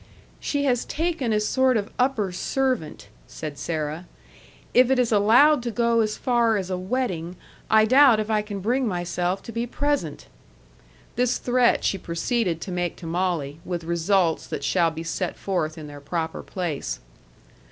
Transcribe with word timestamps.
"She 0.39 0.63
has 0.65 0.83
taken 0.83 1.31
a 1.31 1.39
sort 1.39 1.77
of 1.77 1.91
upper 1.99 2.31
servant," 2.31 3.07
said 3.27 3.59
Sarah. 3.59 4.07
"If 4.73 4.89
it 4.89 4.97
is 4.97 5.11
allowed 5.11 5.61
to 5.61 5.69
go 5.69 5.99
as 5.99 6.17
far 6.17 6.57
as 6.57 6.71
a 6.71 6.77
wedding, 6.79 7.35
I 7.69 7.85
doubt 7.85 8.19
if 8.19 8.27
I 8.27 8.41
can 8.41 8.61
bring 8.61 8.87
myself 8.87 9.43
to 9.43 9.51
be 9.51 9.67
present." 9.67 10.25
(This 11.17 11.37
threat 11.37 11.83
she 11.83 11.99
proceeded 11.99 12.61
to 12.61 12.71
make 12.71 12.95
to 12.95 13.05
Molly, 13.05 13.59
with 13.63 13.83
results 13.83 14.47
that 14.47 14.63
shall 14.63 14.89
be 14.89 15.03
set 15.03 15.37
forth 15.37 15.77
in 15.77 15.85
their 15.85 16.01
proper 16.01 16.41
place.) 16.41 16.97